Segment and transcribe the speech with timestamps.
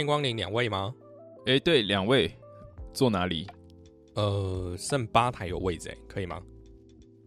[0.00, 0.94] 欢迎光临，两位吗？
[1.44, 2.34] 哎，对，两位
[2.90, 3.46] 坐哪里？
[4.14, 6.40] 呃，剩吧台有位置，可以吗？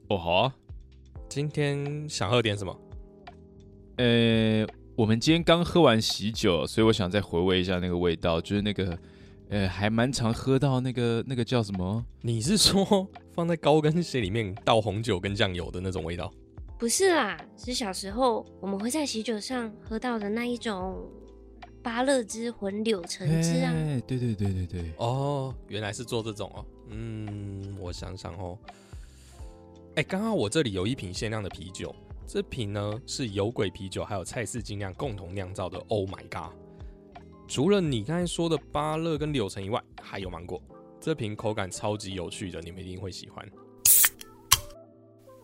[0.09, 0.55] 哦，好啊。
[1.30, 2.76] 今天想喝点什么？
[3.98, 8.98] 呃，我们今天刚喝完喜酒，所以我想再回味一下那个味道，就是那个，
[9.50, 12.03] 呃，还蛮常喝到那个那个叫什么？
[12.22, 16.33] 你是说放在高跟鞋里面倒红酒跟酱油的那种味道？
[16.80, 21.08] 不是啦，是小时候我们会在喜酒上喝到的那一种。
[21.84, 23.73] 芭乐汁混柳橙汁啊！
[24.08, 26.66] 对对对对对，哦，原来是做这种哦。
[26.89, 28.58] 嗯，我想想哦。
[29.95, 31.94] 哎，刚好我这里有一瓶限量的啤酒，
[32.26, 35.78] 这瓶呢是有鬼啤酒还有蔡氏精酿共同酿造的。
[35.89, 36.54] Oh my god！
[37.48, 40.61] 除了你刚才说的芭乐跟柳橙以外，还有芒果。
[41.02, 43.45] 这瓶口感超级有趣的，你们一定会喜欢。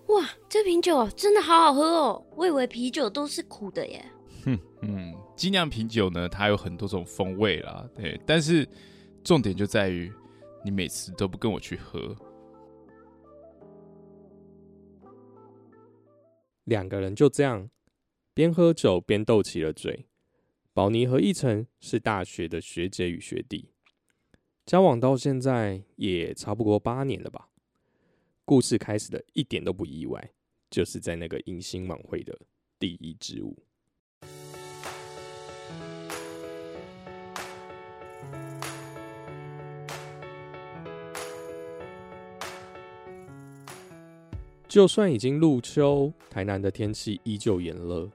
[0.07, 2.25] 哇，这瓶酒真的好好喝哦！
[2.35, 4.05] 我以为啤酒都是苦的耶。
[4.45, 8.67] 哼，嗯，精酿啤酒呢，它有很多种风味啦，对，但是
[9.23, 10.11] 重点就在于
[10.65, 12.13] 你每次都不跟我去喝。
[16.65, 17.69] 两个人就这样
[18.33, 20.07] 边喝酒边斗起了嘴。
[20.73, 23.69] 宝妮和一晨是大学的学姐与学弟，
[24.65, 27.47] 交往到现在也差不多八年了吧。
[28.43, 30.33] 故事开始的一点都不意外，
[30.69, 32.37] 就是在那个迎新晚会的
[32.77, 33.68] 第一支舞。
[44.69, 48.07] 就算已经入秋，台南的天气依旧炎热。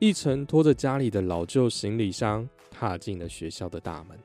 [0.00, 4.18] 一晨拖着家里的老旧行李箱，踏进了学校的大门。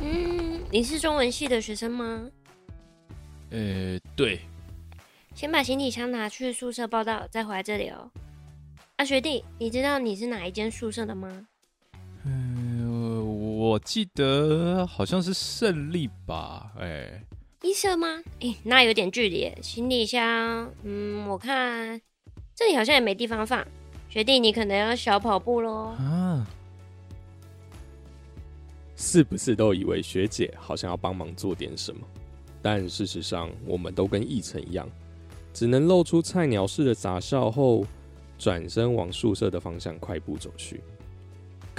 [0.00, 2.30] 嗯，你是中文系的学生吗？
[3.50, 4.38] 呃，对。
[5.34, 8.08] 先把行李箱拿去宿舍报到，再回来这里哦。
[8.94, 11.48] 啊，学弟，你知道你是哪一间宿舍的吗？
[13.66, 17.20] 我记得好像是胜利吧，哎，
[17.62, 18.22] 一社吗？
[18.40, 19.52] 哎，那有点距离。
[19.60, 22.00] 行李箱，嗯，我看
[22.54, 23.66] 这里好像也没地方放。
[24.08, 25.96] 学弟，你可能要小跑步喽。
[25.98, 26.46] 啊，
[28.94, 32.06] 是不是都以为学姐好像要帮忙做点什么？
[32.62, 34.88] 但事实上，我们都跟奕晨一样，
[35.52, 37.84] 只能露出菜鸟式的傻笑后，
[38.38, 40.80] 转身往宿舍的方向快步走去。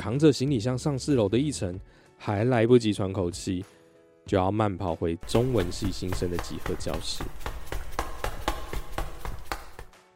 [0.07, 1.77] 扛着行李箱上四楼的一层，
[2.17, 3.65] 还来不及喘口气，
[4.25, 7.25] 就要慢跑回中文系新生的集合教室。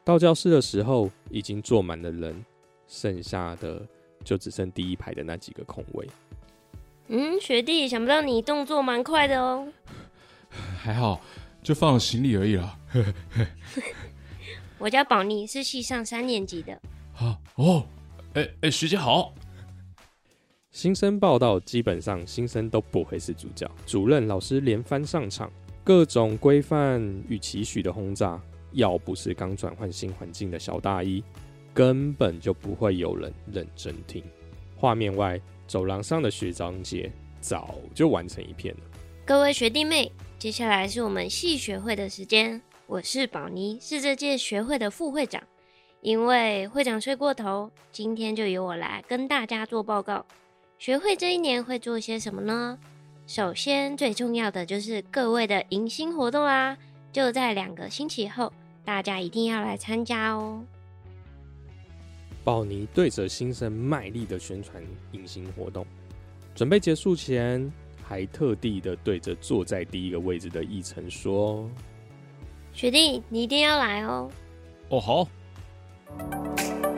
[0.06, 2.46] 到教室的时候，已经坐满了人，
[2.88, 3.86] 剩下的
[4.24, 6.08] 就只剩第一排的那几个空位。
[7.10, 9.68] 嗯，学弟，想不到你动作蛮快的哦。
[10.80, 11.20] 还好，
[11.62, 12.80] 就放了行李而已啦。
[14.80, 16.80] 我叫宝妮，是系上三年级的。
[17.12, 17.86] 好 哦，
[18.36, 19.34] 哎哎，学姐好。
[20.72, 25.52] 新生报道，基本上新生都不会是主角，主任、老师连番上场，
[25.84, 31.22] 各种规范与期许的轰炸，要不是刚转换新环境的小大一，
[31.74, 34.24] 根本就不会有人认真听。
[34.78, 37.12] 画面外，走廊上的学长姐
[37.42, 38.82] 早就完成一片了。
[39.26, 40.10] 各位学弟妹，
[40.40, 42.60] 接下来是我们系学会的时间。
[42.88, 45.44] 我是宝妮，是这届学会的副会长。
[46.00, 50.26] 因为会长睡过头，今天就由我来跟大家做报告。
[50.82, 52.76] 学会这一年会做些什么呢？
[53.28, 56.76] 首先，最重要的就是各位的迎新活动啦，
[57.14, 58.52] 就在两个星期后，
[58.84, 60.66] 大家一定要来参加哦。
[62.44, 64.82] 宝妮对着新生卖力的宣传
[65.12, 65.86] 迎新活动，
[66.56, 67.72] 准备结束前，
[68.04, 71.70] 还特地的对着坐在第一个位置的奕晨说
[72.74, 74.32] ：“学弟，你一定要来哦。”
[74.90, 75.28] 哦，好。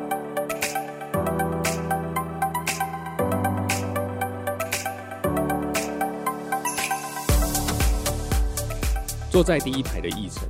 [9.34, 10.48] 坐在第一排的奕晨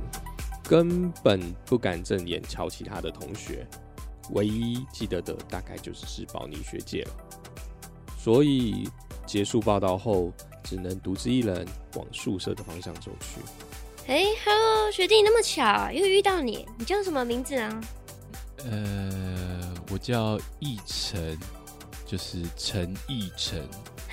[0.62, 3.66] 根本不敢正眼瞧其他的同学，
[4.32, 7.10] 唯一记得的大概就是是宝妮学姐了。
[8.18, 8.86] 所以
[9.24, 10.30] 结束报道后，
[10.62, 13.40] 只能独自一人往宿舍的方向走去。
[14.06, 17.80] 哎，Hello，学弟，那么巧又遇到你，你叫什么名字啊？
[18.66, 21.38] 呃，我叫奕晨，
[22.04, 23.66] 就是陈奕晨。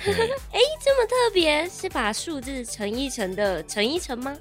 [0.50, 4.36] 哎，这么特别，是把数字乘一乘的乘一乘吗？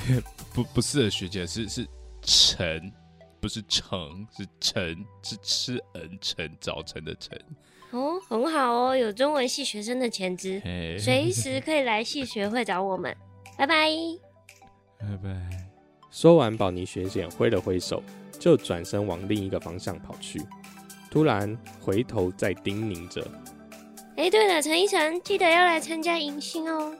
[0.52, 1.86] 不，不是学姐，是是
[2.22, 2.92] 乘，
[3.40, 7.40] 不是乘，是乘，是吃恩晨早晨的晨。
[7.92, 10.60] 哦，很好哦，有中文系学生的潜质，
[10.98, 13.16] 随时可以来系学会找我们。
[13.56, 13.88] 拜拜，
[14.98, 15.66] 拜拜。
[16.10, 18.02] 说完，宝妮学姐挥了挥手，
[18.38, 20.42] 就转身往另一个方向跑去。
[21.10, 23.26] 突然回头再叮咛着。
[24.16, 26.96] 哎，对了，陈一晨，记得要来参加迎新哦。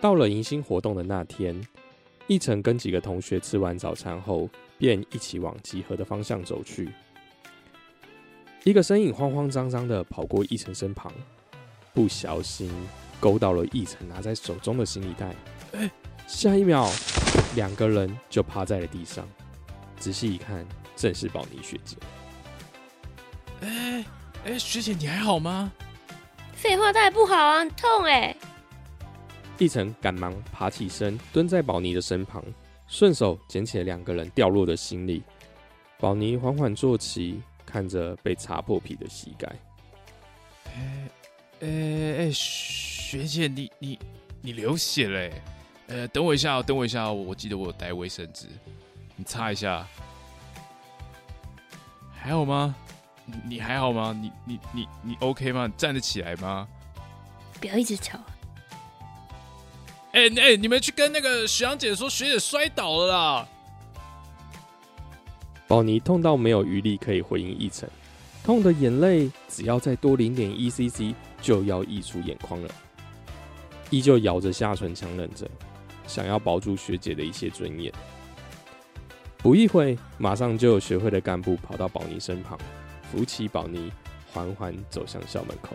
[0.00, 1.60] 到了迎新活动的那天，
[2.26, 4.48] 一晨跟几个同学吃完早餐后，
[4.78, 6.90] 便一起往集合的方向走去。
[8.64, 11.12] 一个身影慌慌张张的跑过一晨身旁，
[11.92, 12.72] 不小心
[13.20, 15.34] 勾到了一晨拿在手中的行李袋。
[15.72, 15.90] 哎，
[16.26, 16.88] 下一秒，
[17.54, 19.28] 两个人就趴在了地上。
[20.00, 20.66] 仔细一看，
[20.96, 21.96] 正是宝妮学姐。
[23.60, 24.04] 哎
[24.46, 25.70] 哎，学姐你还好吗？
[26.54, 28.34] 废话，当然不好啊，很痛哎。
[29.58, 32.42] 一晨赶忙爬起身，蹲在宝妮的身旁，
[32.88, 35.22] 顺手捡起了两个人掉落的行李。
[35.98, 39.54] 宝妮缓缓坐起，看着被擦破皮的膝盖。
[40.64, 41.08] 哎
[41.60, 41.68] 哎
[42.20, 43.98] 哎，学姐，你你
[44.40, 45.30] 你流血了！
[45.88, 48.46] 呃，等我一下，等我一下，我记得我有带卫生纸。
[49.20, 49.86] 你擦一下，
[52.10, 52.74] 还好吗？
[53.44, 54.18] 你还好吗？
[54.18, 55.70] 你你你你 OK 吗？
[55.76, 56.66] 站得起来吗？
[57.60, 58.18] 不要一直吵。
[60.12, 63.48] 哎哎，你们去跟那个学长姐说，学姐摔倒了啦。
[65.68, 67.86] 宝妮痛到没有余力可以回应一晨，
[68.42, 72.74] 痛的眼泪只要再多零点一 cc 就要溢出眼眶了，
[73.90, 75.46] 依旧咬着下唇强忍着，
[76.06, 77.92] 想要保住学姐的一些尊严。
[79.42, 82.58] 不一会，马上就有学会的干部跑到宝妮身旁，
[83.10, 83.90] 扶起宝妮，
[84.32, 85.74] 缓缓走向校门口。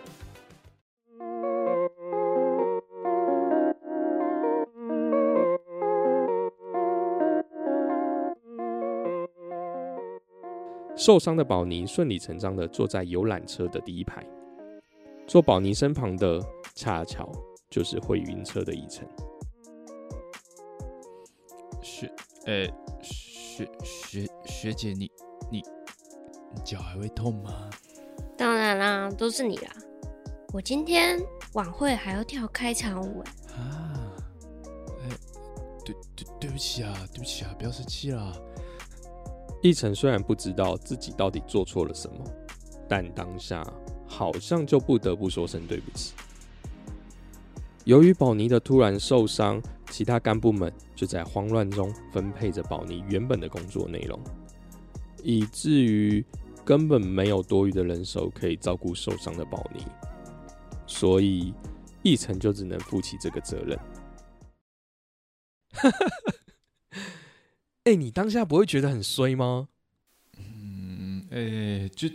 [10.96, 14.24] 受伤的宝妮顺理成章的坐在游览车的第一排，
[15.26, 16.40] 坐宝妮身旁的
[16.76, 17.30] 恰巧
[17.68, 19.06] 就是会晕车的一晨。
[21.82, 22.08] 是，
[22.46, 22.64] 呃。
[23.56, 25.10] 学学学姐，你
[25.50, 25.64] 你
[26.54, 27.70] 你脚还会痛吗？
[28.36, 29.70] 当然啦，都是你啦！
[30.52, 31.18] 我今天
[31.54, 33.32] 晚会还要跳开场舞哎！
[33.54, 34.12] 啊，
[35.00, 35.08] 哎，
[35.86, 38.30] 对对对不起啊，对不起啊，不要生气啦。
[39.62, 42.22] 一晨虽然不知道自己到底做错了什么，
[42.86, 43.66] 但当下
[44.06, 46.12] 好像就不得不说声对不起。
[47.84, 49.62] 由于宝妮的突然受伤。
[49.96, 54.22] 其他干部们就在慌乱中分配着保尼原本的工作内容，
[55.22, 56.22] 以至于
[56.66, 59.82] 根本没有多余的人手可以照顾受伤的宝妮，
[60.86, 61.54] 所以
[62.02, 63.78] 一成就只能负起这个责任。
[67.84, 69.68] 哎，你当下不会觉得很衰吗？
[70.36, 72.06] 嗯，哎，就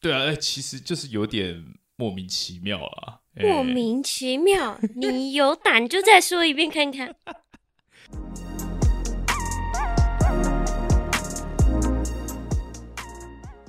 [0.00, 1.64] 对啊，哎，其实就是有点
[1.98, 3.20] 莫名其妙啊。
[3.36, 7.16] 莫名其妙，你有胆就再说一遍看看。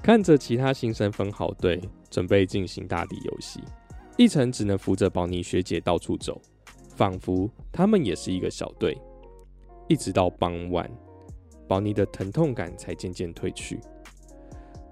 [0.03, 3.61] 看着其他新生分好队，准备进行大地游戏，
[4.17, 6.41] 一晨只能扶着宝妮学姐到处走，
[6.95, 8.97] 仿佛他们也是一个小队。
[9.87, 10.91] 一直到傍晚，
[11.65, 13.79] 宝妮的疼痛感才渐渐退去。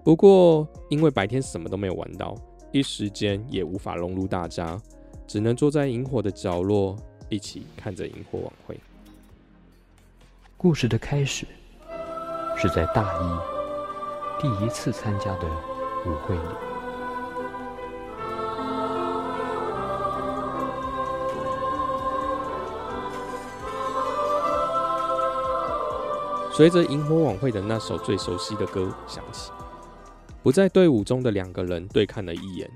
[0.05, 2.33] 不过，因为白天什么都没有玩到。
[2.75, 4.77] 一时间也无法融入大家，
[5.25, 6.93] 只能坐在萤火的角落，
[7.29, 8.77] 一起看着萤火晚会。
[10.57, 11.47] 故事的开始
[12.57, 15.47] 是在大一第一次参加的
[16.05, 16.41] 舞会里。
[26.51, 29.49] 随着萤火晚会的那首最熟悉的歌响起。
[30.45, 32.69] 不在队伍中的两个人对看了一眼，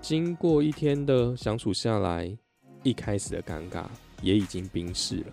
[0.00, 2.34] 经过一天的相处下来，
[2.82, 3.84] 一开始的尴尬
[4.22, 5.26] 也已经冰释了。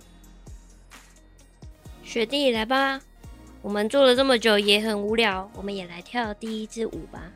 [2.03, 2.99] 学弟，来吧，
[3.61, 7.31] 我们做了这么久也很无聊，我们也来跳第一支舞吧。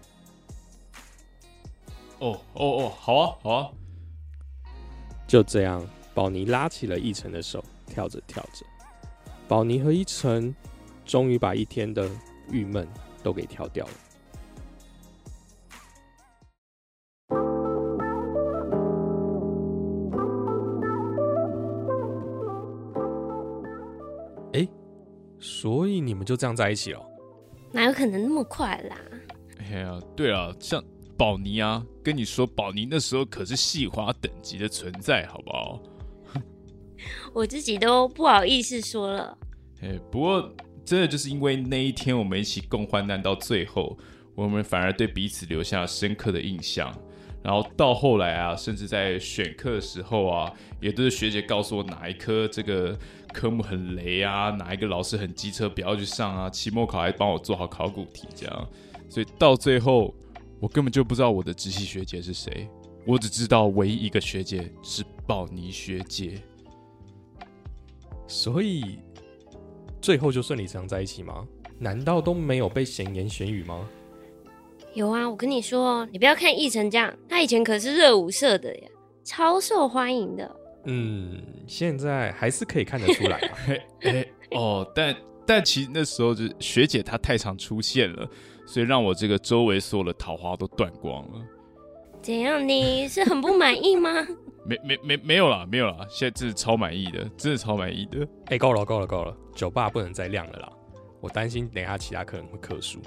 [2.20, 3.72] 哦哦哦，好啊好啊。
[5.26, 8.66] 就这样，宝妮拉起了一晨的手，跳着跳着，
[9.48, 10.54] 宝妮和一晨
[11.06, 12.12] 终于把一天的
[12.52, 12.86] 郁闷
[13.24, 13.92] 都给跳掉了。
[25.40, 27.02] 所以你们就这样在一起了？
[27.72, 28.98] 哪有可能那么快啦？
[29.60, 30.84] 哎呀，对了，像
[31.18, 35.84] 宝妮啊，跟你说，宝妮那时候可是细花等级的存在，好不好？
[37.34, 39.38] 我自己都不好意思说了。
[39.82, 40.54] 哎，不过
[40.86, 43.98] 真的就是因为那一天我们一起共患难到最后，
[44.36, 46.92] 我们反而对彼此留下了深刻的印象。
[47.48, 52.94] 然后到后来啊，甚至在选课的时候啊，也都是学姐告诉我哪一科这个
[53.34, 58.70] 科目很雷啊，哪一个老师很机车不要去上啊，期末考还帮我做好考古题这样。
[59.08, 60.14] 所以到最后，
[60.60, 62.68] 我根本就不知道我的直系学姐是谁，
[63.06, 66.42] 我只知道唯一一个学姐是宝妮学姐。
[68.28, 69.00] 所以
[70.02, 71.48] 最后就顺理成章在一起吗？
[71.80, 73.88] 难道都没有被闲言闲语吗？
[74.98, 78.90] 有啊，我跟你说，你不要看易成这样，他以前可是热舞社的呀，
[79.24, 80.56] 超受欢迎的。
[80.86, 83.76] 嗯，现在还是可以看得出来嘛。
[84.10, 88.28] 哎哦，但但其实那时候就学姐她太常出现了，
[88.66, 91.46] 所以让我这个周围所有的桃花都断光了。
[92.20, 92.68] 怎样？
[92.68, 94.10] 你是很不满意吗？
[94.66, 98.28] 没没没没有啦，没有啦，现在真是超满意的，真的超满意的。
[98.48, 100.70] 哎，够了够了够了，酒吧不能再亮了啦，
[101.22, 103.00] 我担心等下其他客人会客诉。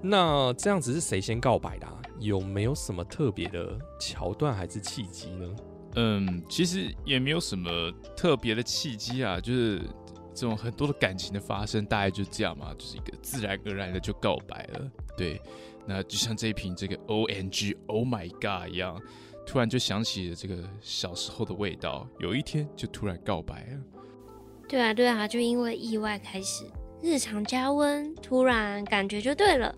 [0.00, 1.86] 那这样子是谁先告白的？
[2.20, 5.56] 有没有什么特别的桥段还是契机呢？
[5.96, 7.70] 嗯，其实也没有什么
[8.16, 9.80] 特别的契机啊，就是
[10.34, 14.90] 这种很多的感情的发生，大概就这样嘛，就是一个自然而然的就告白了。
[15.16, 15.40] 对，
[15.86, 19.00] 那就像这一瓶这个 O N G Oh My God 一样，
[19.46, 23.80] 突然就想起了这个小时候的味道，有一天就突然告白了。
[24.68, 26.64] 对啊，对啊，就因为意外开始，
[27.02, 29.74] 日常加温，突然感觉就对了。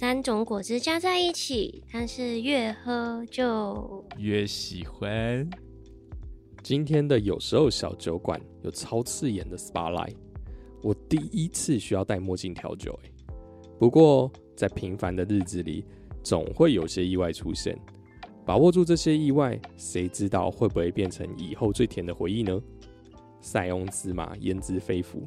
[0.00, 5.44] 三种果汁加在一起，但是越喝就越喜欢。
[6.62, 10.14] 今天的有时候小酒馆有超刺眼的 SPA light，
[10.84, 13.10] 我第一次需要戴墨镜调酒哎。
[13.76, 15.84] 不过在平凡的日子里，
[16.22, 17.76] 总会有些意外出现。
[18.46, 22.62] 把握住这些意外，谁知道会不会变成以后最甜的回忆呢？
[23.40, 25.24] 塞翁之马焉知非福，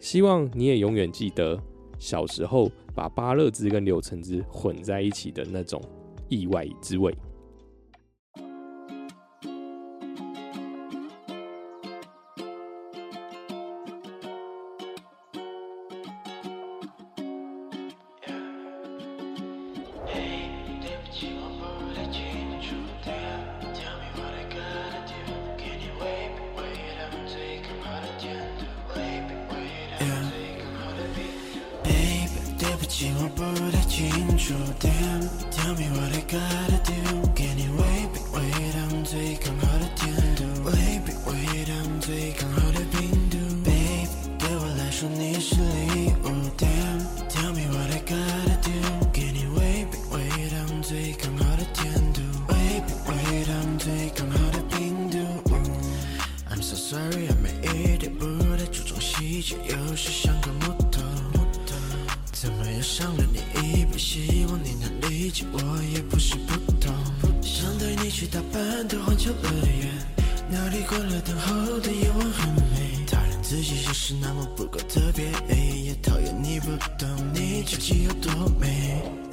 [0.00, 1.62] 希望你也永远记得。
[1.98, 5.80] 小时候把芭乐汁跟柳橙汁混在一起的那种
[6.28, 7.16] 意外滋味。
[33.36, 35.28] 不太清楚，Damn.
[35.52, 38.40] Tell me what I gotta do，给你微冰微
[38.72, 40.72] 糖最刚好的甜度，微
[41.04, 41.32] 冰微
[41.66, 44.48] 糖最刚好的冰度，Baby 对
[74.20, 75.24] 那么不够特别，
[75.82, 76.66] 也讨厌你不
[76.98, 79.25] 懂你究竟有多美。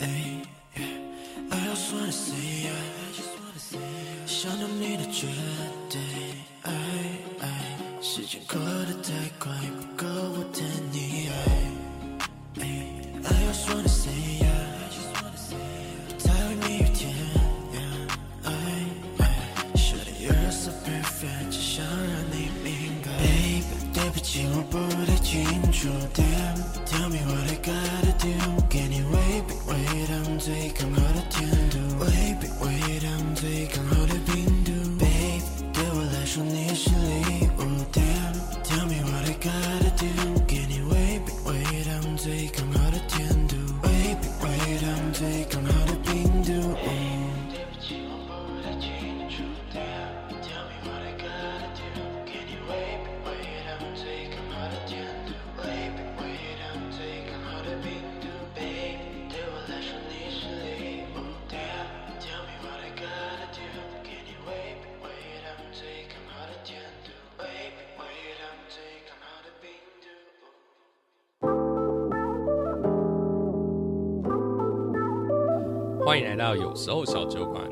[76.14, 77.68] 欢迎来到有时候小酒馆，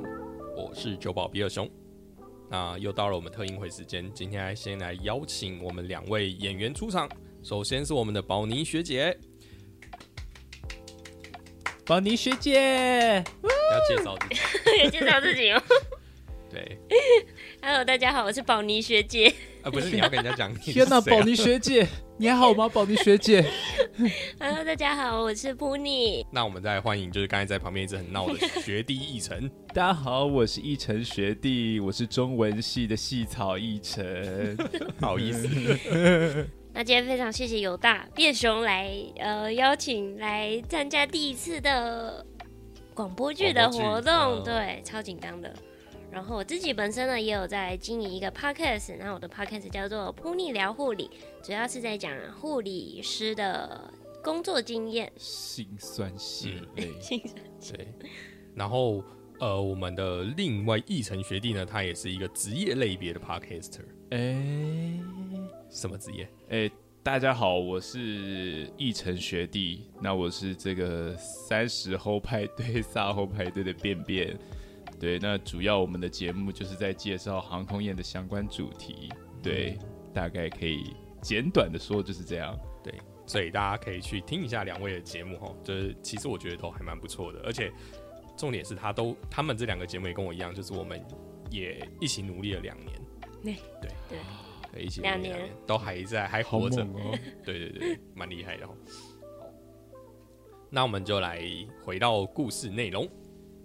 [0.58, 1.70] 我是酒保比尔熊。
[2.50, 7.08] 那又到了我们特映会时间，今天来先来邀请我们两位演员出场。
[7.44, 9.16] 首先是我们的宝妮学姐，
[11.86, 14.42] 宝妮学姐，要介绍自己。
[14.84, 15.62] 有介绍自己哦
[16.50, 16.80] 对
[17.62, 19.32] ，？Hello，大家好，我是宝妮学姐。
[19.62, 22.68] 啊，不是你要跟人家讲天哪，宝妮学姐，你还好吗？
[22.68, 23.46] 宝妮学姐，
[24.40, 26.26] Hello，大家好，我是 Puni。
[26.32, 29.50] 那我们再欢迎，就是刚才在旁边一直很闹的学弟奕晨。
[29.74, 34.56] 大家好，我是奕晨学弟，我是中文系的系草奕晨。
[35.00, 35.48] 不好意思，
[36.74, 42.26] 那今天非常谢谢有大变熊来呃邀请来参加第一次的
[42.94, 45.54] 广播剧的活动，对，超紧张的。
[46.12, 51.10] 然后我自己本身呢也有在经营一个 podcast，那我的 podcast 叫做“扑逆聊护理”，
[51.42, 53.90] 主要是在讲护理师的
[54.22, 55.10] 工作经验。
[55.16, 56.92] 心酸血泪，
[57.72, 57.88] 对。
[58.54, 59.02] 然后
[59.40, 63.86] 呃，我们的另外一成学弟呢，他也是一个职业类别的 podcaster。
[64.10, 65.00] 哎
[65.70, 66.28] 什么职业？
[66.50, 66.70] 哎，
[67.02, 74.38] 大家好，我是一成学弟，那我是这个三十后派对、 撒后派对的便便。
[75.02, 79.10] 对，那主要我们的节目就是在介绍航空业的相关主题。
[79.42, 79.76] 对，
[80.14, 82.56] 大概可以简短的说就是这样。
[82.84, 82.94] 对
[83.26, 87.72] 所以大家可以去听一下两位的节目哈，就是其实我觉得都还蛮不错的，而且
[88.38, 91.04] 重点是他都他们这两个节目也跟我一样，就是我们
[91.50, 93.02] 也一起努力了两年，
[93.44, 94.20] 对对对
[94.72, 96.86] 对，一起努力两年都还在还活着！
[97.44, 98.70] 对对对，蛮厉害的哦。
[99.40, 99.48] 好，
[100.70, 101.42] 那我们就来
[101.84, 103.10] 回到故事内容。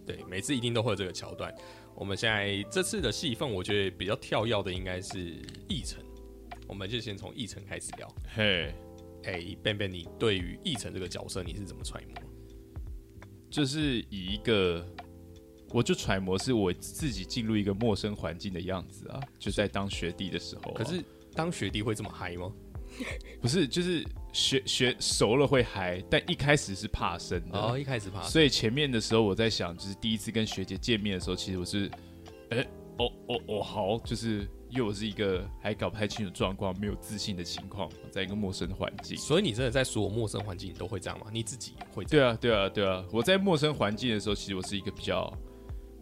[0.06, 1.52] 对，每次一定都会有这个桥段。
[1.94, 5.19] 我们现在这次的戏份，我觉得比较跳跃的应该是
[5.69, 6.02] 议程，
[6.69, 8.14] 我们就先从议程开始聊。
[8.34, 8.73] 嘿，
[9.25, 12.23] 哎、便便，你对于议程这个角色你是怎么揣摩？
[13.50, 14.86] 就是以一个，
[15.71, 21.02] 我就揣摩是我自己进入一个陌生环境的样子啊，就在当学弟的时候啊、可是
[21.34, 22.52] 当学弟会这么嗨吗？
[23.41, 27.59] 不是就是学学熟了会嗨，但一开始是怕生的。
[27.59, 31.91] 哦，一开始怕，所以前面的时候我在想，就是第一次跟学姐见面的时候，其实我是，
[32.50, 32.67] 哎、
[32.99, 39.17] 哦哦哦，好，就是又是一个还搞不太清楚状况、没有自信的情况，在一个陌生的环境。
[39.17, 41.26] 所以你真的在所有陌生环境你都会这样吗？
[41.32, 42.23] 你自己会这对？
[42.25, 43.04] 啊，对啊，对啊！
[43.13, 45.32] 我在陌生环境的时候，其实我是一个比较、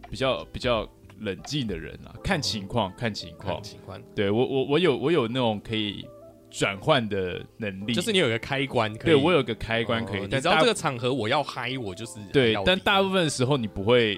[0.09, 3.63] 比较、比较冷静的人啊，看情况，看情况看。
[3.63, 6.05] 情况，对我，我我有我有那种可以
[6.57, 14.17] 转换的能力，就是你有一个开关可以，对我有个开关可以，哦你但知道这个场合我要嗨，我就是对但大部分时候你不会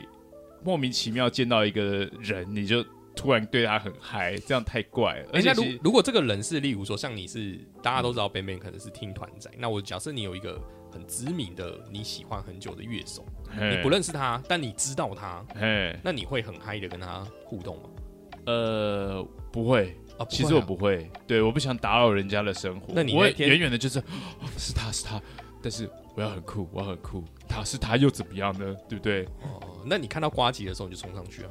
[0.63, 5.29] 莫名其妙见到一个人，你就突然对他很嗨，这样太怪了。
[5.33, 13.25] 而且，如如果这个人是，例如说像你是大家都知道 Ben Ben 可能是听团仔，那我假设你有一个很知名的你喜欢很久的乐手，
[13.71, 15.43] 你不认识他，但你知道他，
[16.03, 17.89] 那你会很嗨的跟他互动吗？
[18.45, 19.97] 呃，不会。
[20.17, 22.93] 啊，其实我不会，对，我不想打扰人家的生活。
[22.93, 24.03] 那你我会远远的就是、哦
[24.57, 25.21] 是他是他，
[25.61, 28.75] 但是我要很酷，我要很酷，他是他又怎么样呢？
[28.89, 29.23] 对不对？
[29.41, 31.49] 哦，那你看到瓜吉的时候你就冲上去啊？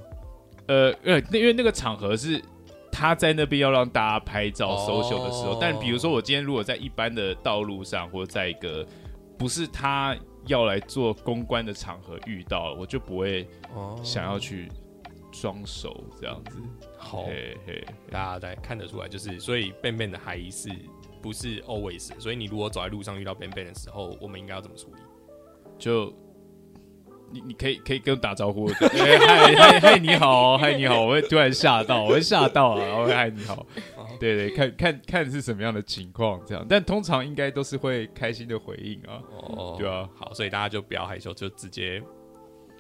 [0.66, 2.42] 呃呃，那因为那个场合是
[2.90, 8.85] 他在那边要让大家拍照、哦 social 的时候，但比如说我今天如果在一般的道路上，或者在一个
[9.38, 14.68] 不是他要来做公关的场合遇到，我就不会哦，想要去
[15.31, 16.59] 装熟这样子。
[17.07, 20.69] 好，嘿嘿，大家在看得出来，就是所以 Ben Ben 的嗨是
[21.23, 22.11] 不是 always？
[22.19, 25.01] 所以你如果走在路上遇到 Ben Ben 的时候，我们应该要怎么处理？
[25.79, 26.12] 就
[27.31, 28.88] 你你可以可以跟我打招呼，嗨
[29.19, 33.66] 嗨嗨你好，嗨你好，我会突然吓到，我会吓到啊，然后嗨你好，
[34.19, 42.03] 对对，看看看是什么样的情况这样，但通常应该都是会开心的回应啊，哦，对啊，好，所以大家就不要害羞，就直接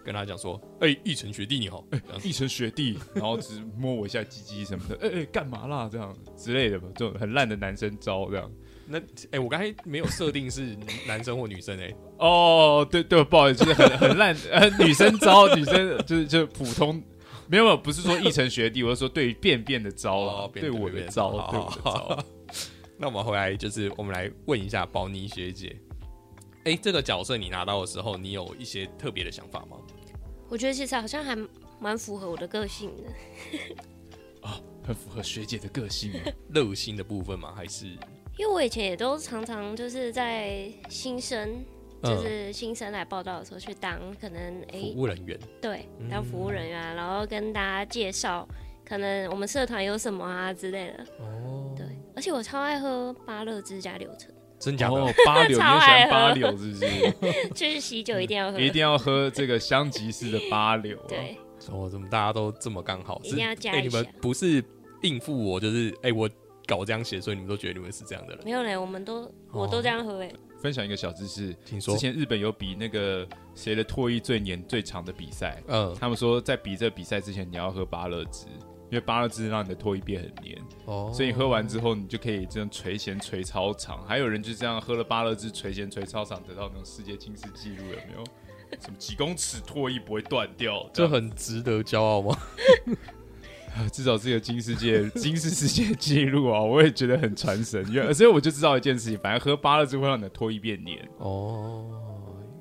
[0.06, 1.84] 跟他讲说：“哎、奕晨学弟你好。
[1.90, 8.48] 这样子一成学弟， 然后只摸我一下鸡鸡什么的，哎、哎干嘛啦这样之类的吧，这种很烂的男生招这样。
[8.86, 9.00] 那
[9.32, 10.76] 哎、我刚才没有设定是
[11.08, 17.02] 男生或女生哎、哦，对对，不好意思，就是很 很烂，呃，女生招， 女生就是就是普通，
[17.48, 22.24] 没有没有，不是说一成学弟，我是说对于便便的招啊，哦对我的招，对我的招。
[22.96, 25.76] 那我们回来就是我们来问一下宝妮学姐，
[26.64, 29.76] 哎、这个角色你拿到的时候，你有一些特别的想法吗？
[30.48, 31.36] 我觉得其实好像还
[31.80, 34.48] 蛮符合我的个性的，
[34.86, 36.20] 很符合学姐的个性啊。
[36.54, 37.52] 热心的部分吗？
[37.56, 37.86] 还是
[38.38, 41.64] 因为我以前也都常常就是在新生，
[42.02, 45.38] 就嗯是新生来报道的时候去当可能哎、服务人员？
[45.60, 48.46] 对嗯当服务人员啊，然后跟大家介绍
[48.84, 54.94] 可能我们社团有什么啊之类的，哦，对，而且我超爱喝芭乐之家柳橙，真假的？
[54.96, 57.48] 哦，八柳， 你喜欢八柳是不是？
[57.54, 61.04] 就是喜酒一定要喝，一定要喝这个香吉士的八柳、啊。
[61.08, 61.36] 对，
[61.70, 63.20] 哦，怎么大家都这么刚好？
[63.22, 64.62] 一定要加哎、一下你们不是
[65.02, 66.28] 应付我，就是哎、我
[66.66, 68.44] 搞这样写，所以你们都觉得你们是这样的人。
[68.44, 72.00] 没有嘞，我们都我都这样喝哎，分享一个小知识，听说之。
[72.00, 78.46] 前日本有比那个谁的唾液最黏最长的比赛，嗯，他们说在比这个比赛之前你要喝芭乐汁，
[78.90, 84.04] 因为芭乐汁让你的唾液变很黏，哦所以你喝完之后你就可以这样垂涎垂超长。
[84.06, 88.24] 还有人就这样喝了芭乐汁垂涎垂超长，得到那种世界金氏纪录，有没有？
[88.80, 90.88] 什么几公尺唾液不会断掉？
[90.92, 92.36] 这很值得骄傲吗？
[93.92, 96.62] 至少是个金世界金世世界纪录啊！
[96.62, 101.06] 我也觉得很传神，因为所以我就知道一件事情，反正喝芭乐汁会让你的唾液变黏。
[101.18, 101.86] 哦，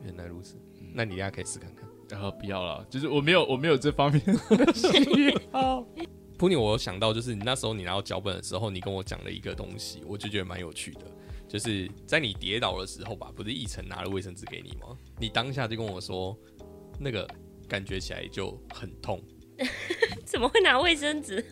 [0.03, 0.59] 原来如此。
[0.93, 1.84] 那你大家可以试看看。
[2.09, 5.87] 然后不要了，就是我没有我没有这方面的 需要。
[6.37, 11.01] 普尼，我想到，就是你那时候你拿到脚本的时候，你跟我讲了一个东西，我就觉得蛮有趣的，
[11.47, 14.97] 就是在你跌倒的时候吧，不是一晨拿了卫生纸给你吗？
[15.17, 16.37] 你当下就跟我说，
[16.99, 17.25] 那个
[17.69, 19.21] 感觉起来就很痛。
[20.25, 21.43] 怎么会拿卫生纸？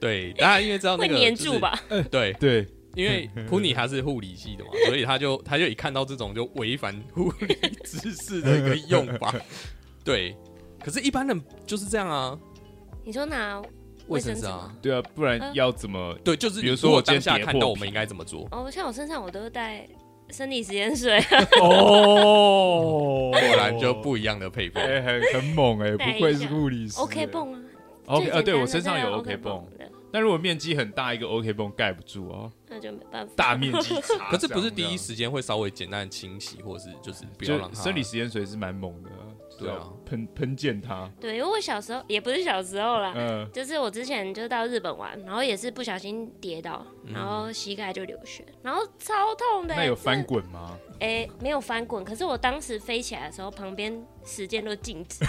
[0.00, 1.56] 对，大家因为知道那会个粘住？
[1.60, 1.80] 吧？
[1.88, 9.32] 就是对，对，因为 普尼他是护理系的嘛，所以他就他就一看到这种就违反护理知识的一个用法，
[10.04, 10.36] 对。
[10.84, 12.38] 可是，一般人就是这样啊，
[13.04, 13.62] 你说拿
[14.06, 14.70] 卫生纸啊？
[14.82, 16.14] 对啊，不然嗯要怎么？
[16.22, 18.46] 对，就是比如说我今天当下看到，我们应该怎么做？
[18.50, 19.88] 哦，像我身上我都带
[20.28, 21.18] 生理食盐水，
[21.62, 24.82] 哦，果然就不一样的配方。
[24.82, 27.00] 哎、很很猛哎、 不愧是下护理师。
[27.00, 27.60] OK 泵啊
[28.06, 33.32] ，OK 啊，对我身上有 OK 泵，的，但如果面积很大，一个 OK 泵盖不住哦，那就没办法。
[33.34, 34.28] 大面积擦。
[34.30, 39.23] 可是不是第一时间会稍微简单的清洗，或是就是不要让它生理实验水是蛮猛的啊，
[39.58, 41.10] 对啊喷喷溅它。
[41.20, 49.80] 对，因为我小时候也不是小时候啦，嗯，就是我之前就到日本玩，然后也是不小心跌倒，然后膝盖就流血，然后超痛的、欸。
[49.80, 50.24] 那有翻是？
[50.24, 50.78] 滚吗？
[51.00, 55.24] 哎、没有翻滚，可是我当时飞起来的时候，旁边时间都静止，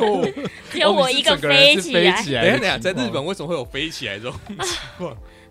[0.00, 0.26] 哦，
[0.70, 1.36] 只有我一个。
[1.36, 4.56] 飞起来等一下等下，在日本为什么会有飞起来这种情
[4.98, 5.16] 况？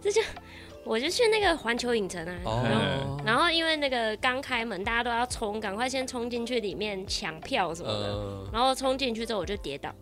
[0.88, 8.08] 我就去那个环球影城啊，然后哦，然后因为那个刚开门，大家都要冲，赶快先冲进去里面抢票什么的。
[8.08, 9.94] 呃，然后冲进去之后我就跌倒，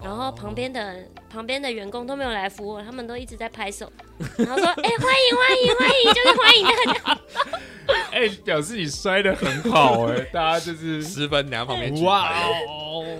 [0.00, 3.90] 然后旁边的、旁边的员工都没有来扶我，他们都一直在拍手，
[4.38, 7.20] 然后说：“哎、欢迎欢迎欢迎，就是欢迎大家。
[8.12, 12.44] 哎、表示你摔的很好哎、大家就是十分，等一下旁边举哇牌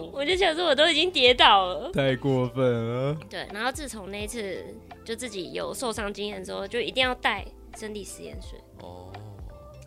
[0.08, 1.90] 哦，”我就想说，我都已经跌倒了。
[1.92, 3.14] 太过分了。
[3.28, 4.64] 对，然后自从那一次
[5.04, 9.12] 就自己有受伤经验之后，就一定要带生理食盐水，哦，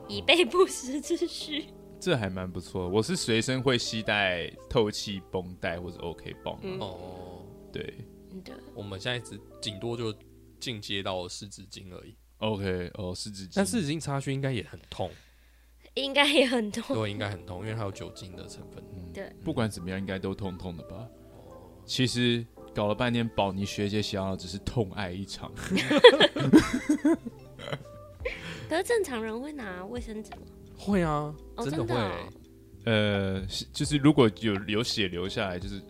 [0.08, 1.66] 以备不时之需。
[2.00, 2.90] 这还蛮不错。
[2.90, 6.58] 我是随身会携带透气绷带或者 OK 绷。
[6.64, 7.84] 嗯，哦，对
[8.44, 10.12] 对，我们现在只顶多就
[10.60, 13.52] 进阶到湿纸巾而已，，OK，哦，湿纸巾。
[13.56, 15.12] 但湿纸巾擦去应该也很痛，
[15.96, 16.96] 应该也很痛。
[16.96, 18.84] 对，应该很痛，因为它有酒精的成分。
[18.96, 21.08] 嗯对，不管怎么样，应该都痛痛的吧？
[21.86, 25.52] 其实搞了半天，宝妮学姐想要的只是痛爱一场。
[28.70, 30.38] 可是正常人会拿卫生纸吗？
[30.78, 32.12] 会啊，哦真的会的哦
[32.86, 35.82] 呃，就是如果有有血流下来，就是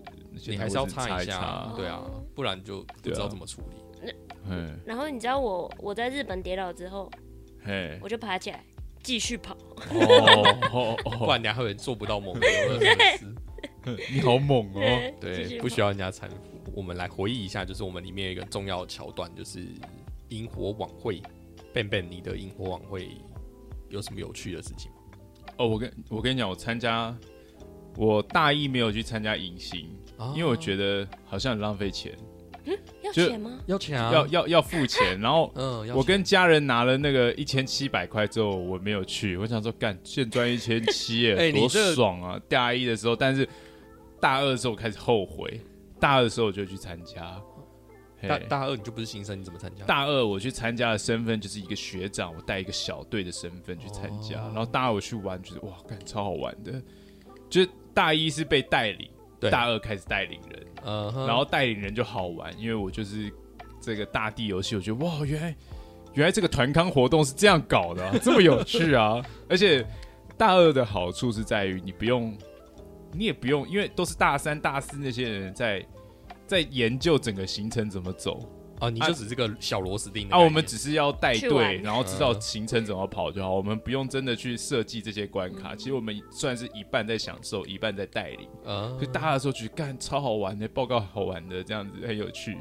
[0.48, 4.12] 你还是要擦擦一下哦，对啊，不然就不知道怎么处理。
[4.50, 7.12] 嗯，然后你知道我我在日本跌倒之后，
[7.64, 8.64] 嘿，我就爬起来
[9.04, 9.56] 继续跑。
[9.92, 13.36] 哦哦不然人家会做不到猛的游乐设施。
[13.86, 15.14] 哦，你好猛哦！
[15.20, 16.36] 对，不需要人家搀扶。
[16.76, 19.66] 我们来回忆一下，就是我们里面有一个重要桥段，就是
[20.30, 21.22] 萤火晚会。
[21.74, 23.10] Ben Ben，你的萤火晚会
[23.90, 24.98] 有什么有趣的事情吗？
[25.58, 27.16] 哦，我跟我跟你讲，我参加
[27.98, 32.16] 我大一没有去参加迎新，啊因为我觉得好像很浪费钱，
[33.12, 33.60] 要就钱吗？
[33.66, 39.38] 要钱啊，要要要付钱，然后 嗯，我跟家人拿了那个一千七百块之后，我没有去。
[39.38, 42.40] 我想说，干现赚一千七耶，多 哎你这爽啊！
[42.48, 43.48] 大一的时候，但是
[44.20, 45.60] 大二的时候我开始后悔，
[46.00, 47.40] 大二的时候我就去参加。
[48.20, 49.84] 嘿大大二你就不是新生，你怎么参加？
[49.86, 54.36] 大二我去参加的身份就是一个学长，我带一个小队的身份去参加。
[54.36, 56.80] 然后大二我去玩，觉得哇，干超好玩的。
[57.50, 63.32] 就是大一是被带领，对大二开始带领人，嗯哼，然后带领人就好玩，因为我就是
[63.80, 65.56] 这个大地游戏，我觉得哇，原来
[66.14, 69.24] 原来这个团康活动是这样搞的啊、 这么有趣啊！
[69.50, 69.86] 而且
[70.38, 72.36] 大二的好处是在于你不用，
[73.14, 75.86] 你也不用，因为都是大三、大四那些人在
[76.48, 78.40] 在研究整个行程怎么走
[78.82, 85.76] 啊，你就只是个小螺丝钉的啊，我们只是要带队，然后知道嗯行程怎么跑就好，我们不用真的去设计这些关卡。
[85.76, 88.50] 其实我们算是一半在享受，一半在带领。
[88.66, 92.58] 啊就大二的时候觉得干超好玩的，报告好玩的，这样子很有趣。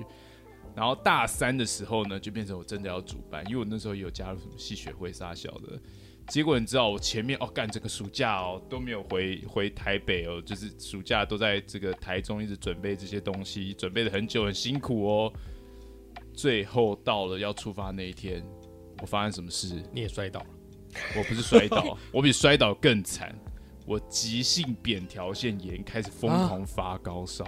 [0.76, 5.80] 然后大三的时候呢，就变成我真的要主办，因为我那时候也有加入什么系学会、啥小的，
[6.28, 15.32] 结果你知道我前面哦，干整个暑假哦都没有回回台北哦，就是暑假都在这个台中一直准备这些东西，准备了很久，很辛苦哦。
[16.40, 18.42] 最后到了要出发那一天，
[19.02, 19.82] 我发生什么事？
[19.92, 20.46] 你也摔倒了，
[21.18, 23.38] 我不是摔倒， 我比摔倒更惨，
[23.86, 27.44] 我急性扁桃腺炎开始疯狂发高烧。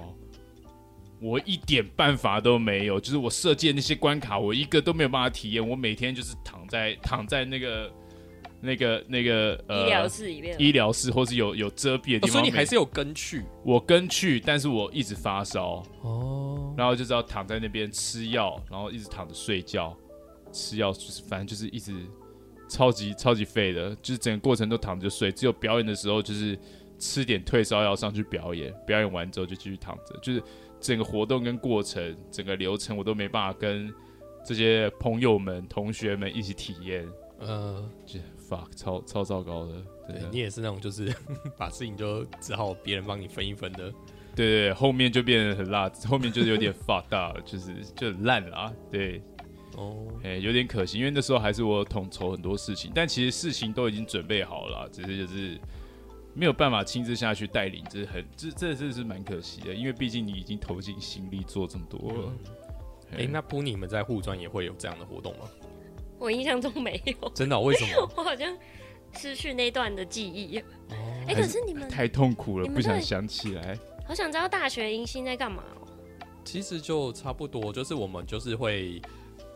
[1.22, 5.66] 我一点办法都没有，就是我设计的那些关卡，我一个都没有办法体验。
[5.66, 7.90] 我每天就是躺在躺在那个
[8.61, 16.52] 那个那个呃医疗室里面，医疗室，或是有有遮蔽的地哦方、所以你还是有跟去我跟去，但是我一直发烧，哦。
[16.76, 19.96] 然后就只要躺在那边吃药，然后一直躺着睡觉，
[20.52, 21.94] 吃药就是反正就是一直
[22.68, 26.58] 超级超级废的，就是整个过程都躺着睡，只有表演的时候就是
[26.98, 30.42] 吃点退烧药上去表演，表演完之后就继续躺着，就是
[30.80, 33.92] 整个活动跟过程、整个流程我都没办法跟
[34.44, 37.08] 这些朋友们、同学们一起体验，
[37.38, 39.74] 呃，就 fuck 超超糟糕的，
[40.08, 41.14] 对你也是那种就是
[41.56, 43.92] 把事情就只好别人帮你分一分的。
[44.35, 48.73] 对后面就变得很辣，后面就是有点 fuck 大了，就是就很烂了啊。
[48.90, 49.23] 对，
[49.77, 55.61] 哦，哎、有点可惜，因为那时候还是我统筹很多事情，但其实事情都已经准备好了，只是就是
[56.35, 62.33] 没有办法亲自下去带领，这是很这这这是蛮可惜的，因为毕竟你已经投尽心力做这么多了。
[63.18, 65.47] 哎、那不你们在护专也会有这样的活动吗？
[66.18, 68.09] 我印象中没有，真的哦、为什么？
[68.16, 68.57] 我好像
[69.18, 70.59] 失去那段的记忆。
[70.59, 70.62] 哦
[71.29, 73.79] 哎、可是你们太痛苦了，不想想起来。
[74.07, 75.88] 好想知道大学迎新在干嘛哦。
[76.45, 79.01] 其实就差不多，就是我们就是会，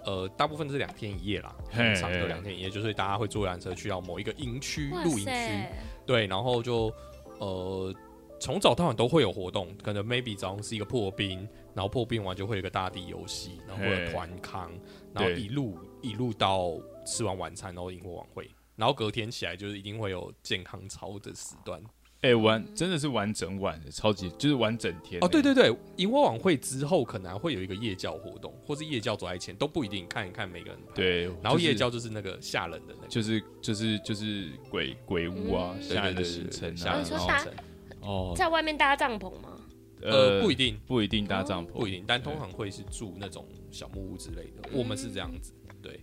[0.05, 5.69] 呃，大部分是两天一夜啦，很长的两天一夜，就是大家会坐缆车去到某一个营区露营区，
[6.07, 6.93] 对，然后就
[7.39, 7.93] 呃
[8.39, 14.71] 从早到晚都会有活动，可能 maybe 早上是一个破冰，然后破冰完就会有一个大地游戏，然后会有团康，
[15.13, 16.73] 然后一路一路到
[17.05, 21.83] 吃完晚餐，然后萤火晚会，然后隔天起来就是一定会有健康操的时段。
[22.27, 30.95] 哎、玩真的是玩整晚的，超级就是玩整天哦，对对，对对，萤火晚会之后可能还会有一个夜教活动，或是夜教走在前都不一定，看一看每个人排。
[30.95, 37.65] 对，就是然后夜教就是那个吓人的那个，就是就是就是鬼鬼屋啊，嗯吓人的行程吓啊，你说大人的行程。
[38.01, 39.61] 哦，在外面搭帐篷吗？
[40.03, 44.69] 呃，不一定，不一定搭帐篷，不一定，但通常会是住那种小木屋之类的。
[44.73, 46.01] 我们是这样子，对，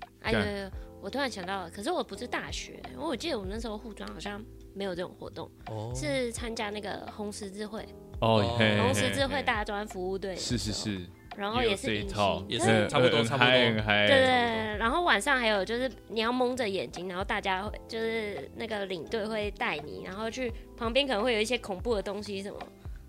[1.03, 4.41] 我突然想到了，可是我不是大学，因为我记得我那时候护专好像
[4.73, 7.85] 没有这种活动，哦是参加那个红十字会，
[8.21, 11.01] 哦，红十字会嘿大专服务队，是是，是，
[11.35, 22.57] 然后也是迎一套，也是差不多差不多对对，然后晚上还有就是你要蒙着眼睛，然后大家会就是那个领队会带你，然后去旁边可能会有一些恐怖的东西什么，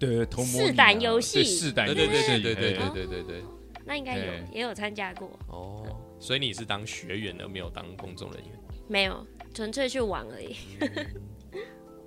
[0.00, 3.44] 对，同试胆游戏对试胆游戏，对对对对对对对对对对。
[3.86, 5.86] 那应该有也有参加过，哦，
[6.18, 8.52] 所以你是当学员的，没有当公众人员。
[8.88, 10.56] 没有，纯粹去玩而已。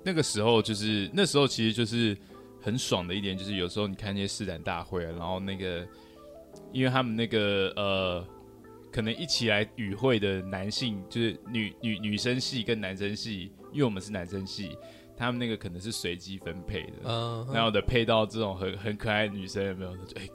[0.04, 2.16] 那个时候就是那时候其实就是
[2.62, 5.86] 很爽的一点，就是有时候你看那些试展大会啊，然后那个
[6.72, 8.26] 因为他们那个呃，
[8.92, 14.76] 可能一起来与会的男性就是女女女生系跟男生系，因为我们是男生系，
[15.16, 19.96] 他们那个可能是随机分配的，嗯，然后的配到这种很很可爱的女生有没有？
[19.96, 20.28] 就哎，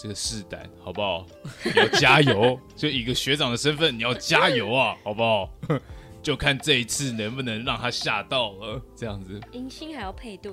[0.00, 1.26] 这个试胆好不好？
[1.64, 5.50] 你要加油，就以一个学长的身份，你要加油啊， 好不好？
[6.22, 10.52] 就看这一次能不能让他吓到了，这样子迎新还要配对，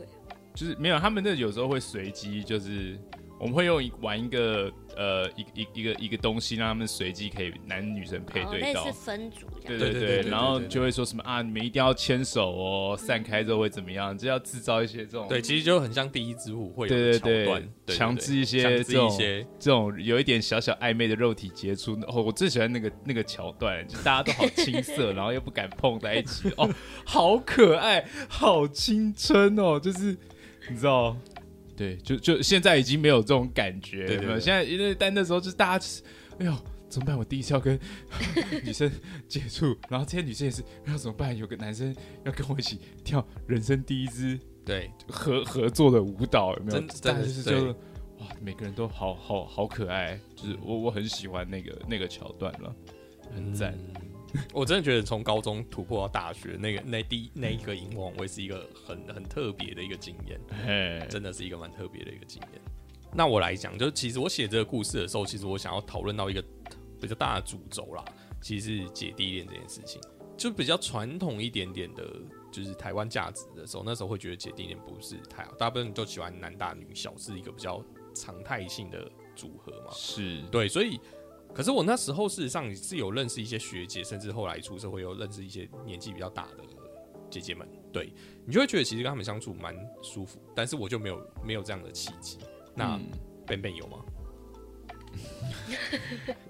[0.53, 2.97] 就是没有他们那有时候会随机，就是
[3.39, 8.99] 我们会用一玩一个呃一一一个一个东西，让他们随机可以男女生配对到哦类似。
[9.05, 9.79] 分组这样。
[9.79, 14.17] 对对对，然后就会说什么啊，你们一定要牵手哦，散开之后会怎么样？
[14.17, 26.69] 就要制造一些这种对，其实就很像第一支舞会有对对的桥段，强制一些强这种一些，这种有一点小小暧昧的肉体接触，哦，我最喜欢那个那个桥段，就大家都好青涩，然后又不敢碰在一起，哦，
[27.05, 30.17] 好可爱，好青春哦，就是
[30.69, 31.15] 你知道，
[31.75, 34.05] 对，就就现在已经没有这种感觉？
[34.05, 35.85] 对对对现在因为但那时候就是大家，
[36.39, 36.53] 哎呦。
[36.87, 37.17] 怎么办？
[37.17, 37.77] 我第一次要跟
[38.63, 38.89] 女生
[39.27, 41.35] 接触，然后这些女生也是，要怎么办？
[41.35, 46.79] 有个男生要跟我一起跳人生第一支对，合合作的舞蹈，有没有？
[46.87, 47.67] 真的是就是
[48.19, 52.73] 哇，每个人都好好好可爱，就是我我很喜欢那个那个桥段了，
[53.33, 53.73] 很赞。
[53.95, 54.01] 嗯
[54.53, 62.61] 我真的觉得从高中突破到大学，那个那第那一个萤火晚会是一个很很特别的一个经验，嘿，真的是一个蛮特别的一个经验。
[63.13, 66.43] 那我来讲，就是其实我写这个故事的时候，其实我想要讨论到一个
[66.99, 68.03] 比较大的主轴啦，
[68.41, 70.01] 其实是姐弟恋这件事情，
[70.35, 72.03] 就比较传统一点点的，
[72.51, 77.81] 就是台湾价值的时候，那时候会觉得姐弟恋不是太好，大部分都喜欢男大女小，是一个比较
[78.13, 79.91] 常态性的组合嘛。
[79.93, 80.99] 是，对，所以
[81.55, 86.63] 可是我那时候事实上是有认识一些学姐，甚至后来出社会有认识一些年纪比较大的
[87.29, 88.11] 姐姐们，对
[88.45, 92.39] 你就会觉得其实跟他们相处蛮舒服，但是我就没有没有这样的契机。
[92.75, 93.05] 那嗯
[93.47, 93.99] 笨笨有吗？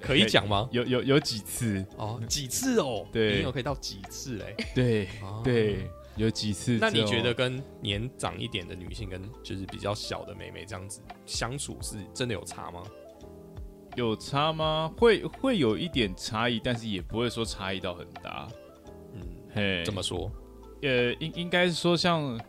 [0.01, 0.67] 可以讲吗？
[0.71, 3.07] 有有有几次，哦，几次哦？
[3.11, 4.55] 对你有可以到几次嘞？
[4.73, 6.79] 对哦对，有几次。
[6.81, 7.31] 那你觉得？
[7.31, 12.83] 跟年长一点的女性跟就是比较小的妹妹这样子相处是真的有差吗？
[13.95, 14.91] 有差吗？
[14.97, 18.47] 会会有一点差异，但是也不会说差异到很大。
[19.13, 19.21] 嗯，
[19.53, 20.31] 嘿，怎么说？
[20.81, 22.39] 呃，应应该是说像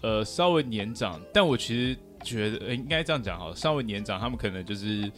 [0.00, 5.10] 呃稍微年长，但我其实觉得、呃应该这样讲好了，稍微年长，他们可能就是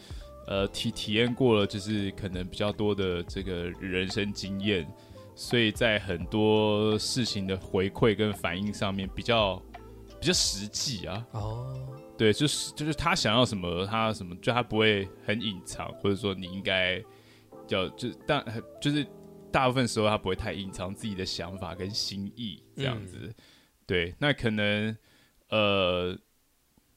[0.47, 4.85] 呃体体验过了，就是可能比较多的这个人生经验，
[5.35, 9.61] 所以在很多事情的回馈跟反应上面比较
[10.19, 11.25] 比较实际啊。
[11.31, 11.77] 哦，
[12.17, 17.01] 对，就是就是他想要什么，他什么，就他不会很隐藏，或者说你应该
[17.69, 18.43] 要就但
[18.81, 19.05] 就是
[19.51, 23.33] 大部分时候他不会太隐藏自己的想法跟心意这样子。
[23.85, 24.95] 对，那可能
[25.49, 26.17] 呃，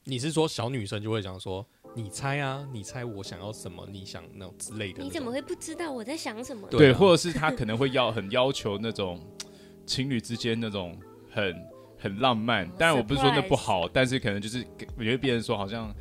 [0.03, 5.01] 你是说小女生就会讲说，你猜啊，你猜我想要什么，你想那种之类的。
[5.01, 6.67] 你怎么会不知道我在想什么？
[6.67, 9.25] 对，或者是他可能会要很要求那种
[9.85, 11.55] 情侣之间那种很
[12.01, 14.65] 很浪漫，当然我不是说那不好，但是可能就是
[14.97, 15.93] 我觉得别人说好像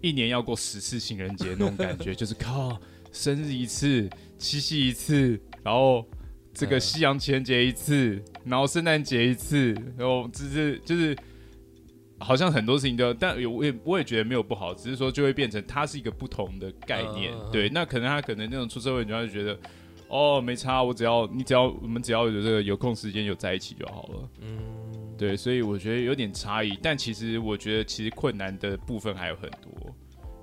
[0.00, 2.78] 一年要过十次情人节那种感觉， 就是靠
[3.10, 4.08] 生日一次，
[4.38, 6.06] 七夕一次，然后
[6.52, 11.16] 这个嗯西洋情人节一次，然后圣诞节一次，然后就是就是。
[12.20, 17.68] 好像很多事情都，但有我也我也觉得没有不好，只是说就会变成它是一个不同的概念，对。
[17.68, 19.58] 那可能他可能那种出社会，人家就觉得
[20.08, 24.28] 哦，没差，我只要你只要我们只要有这个有空时间有在一起就好了。
[24.40, 24.58] 嗯，
[25.16, 29.94] 对，所以我觉得有点差异，但其实我觉得其实困难的部分还有很多，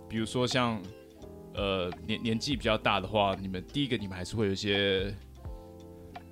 [0.09, 0.81] 比如说像
[1.53, 5.13] 呃年年纪比较大的话，你们第一个你们还是会有一些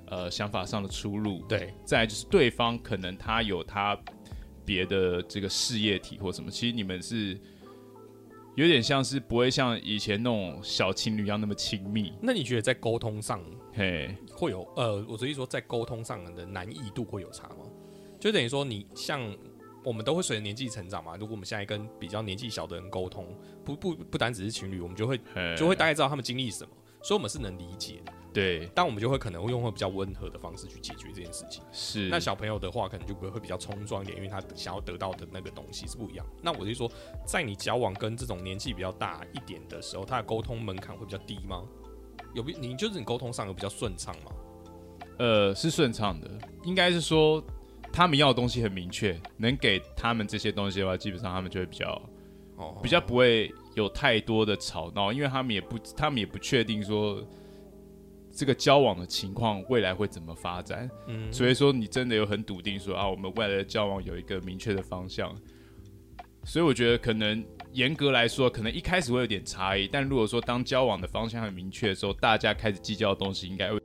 [0.08, 3.97] 呃想法上的出入，对，再来就是对方可能他有他
[4.65, 7.38] 别的这个事业体或什么，其实你们是
[8.56, 13.41] 有点像是不会像以前那种小情侣一样那么亲密，那你觉得在沟通上
[13.73, 17.65] 嘿，会有呃，我所以说在沟通上的难易度会有差吗？
[18.19, 19.21] 就等于说你像
[19.84, 23.25] 我们都会随着年纪成长嘛，如果我们现在跟比较年纪小的人沟通，
[23.63, 25.19] 不不不单只是情侣，我们就会
[25.58, 26.69] 就会大概知道他们经历什么，
[27.01, 28.13] 所以我们是能理解的。
[28.32, 31.63] 对，但我们就会可能会用会比较温和的方式去解决这件事情。
[31.71, 36.23] 是那小朋友的话，可能就不会会比较冲撞一点，因为他想要得到的那个东西是不一样。
[36.43, 36.91] 那我就说，
[37.25, 41.63] 在你交往跟这种年纪比较大一点的时候，他的沟通门槛会比较低吗？
[42.36, 44.32] 有比你就是你沟通上有比较顺畅吗？
[45.17, 46.29] 呃，是顺畅的，
[46.65, 47.43] 应该是说
[47.91, 52.02] 他们要的东西很明确，能给他们这些东西的话，基本上他们就会比较
[52.56, 57.23] 哦，比较不会有太多的吵闹，因为他们也不他们也不确定说
[58.32, 61.32] 这个交往的情况未来会怎么发展，嗯。
[61.32, 65.36] 所以说你真的有很笃定说啊，我们未来的交往有一个明确的方向，
[66.45, 73.80] 所以我觉得可能严格来说，可能一开始会有点差异，但如果说当交往的方向很明确的时候，大家开始计较的东西应该会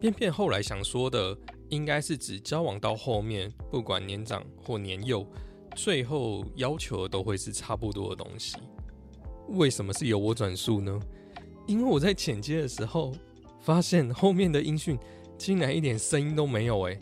[0.00, 1.36] 偏偏后来想说的，
[1.70, 5.26] 应该是指交往到后面，不管年长或年幼，
[5.74, 8.56] 最后要求都会是差不多的东西。
[9.48, 11.00] 为什么是由我转述呢？
[11.66, 13.12] 因为我在剪接的时候，
[13.60, 14.98] 发现后面的音讯
[15.38, 16.98] 竟然一点声音都没有、诶，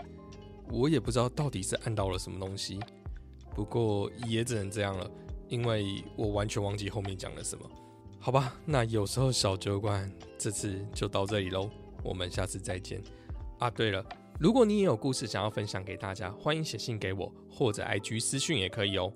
[0.71, 2.79] 我也不知道到底是按到了什么东西。
[3.55, 5.11] 不过也只能这样了，
[5.49, 7.65] 因为我完全忘记后面讲了什么。
[8.21, 11.71] 好吧，那有时候小酒馆这次就到这里喽。
[12.05, 13.03] 我们下次再见
[13.59, 13.69] 啊！
[13.69, 14.05] 对了，
[14.39, 19.13] 如果你也有故事想要分享给大家，欢迎写信给我，或者 IG 私讯也可以哦。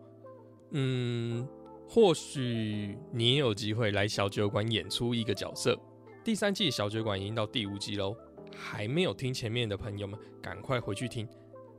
[0.73, 1.47] 嗯，
[1.89, 5.79] 或许你也有机会来小酒馆演出一个角色。
[6.25, 8.17] 第三季小酒馆已经到第五集喽，
[8.57, 11.29] 还没有听前面的朋友们，赶快回去听。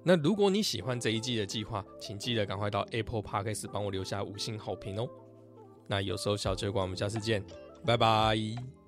[0.04, 5.08] 那如果你喜欢这一季的计划，请记得赶快到 Apple Podcast 帮我留下五星好评哦。
[5.88, 7.44] 那有时候小酒馆，我们下次见，
[7.86, 8.83] 拜拜。